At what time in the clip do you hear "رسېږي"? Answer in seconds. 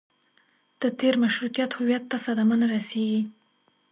2.73-3.21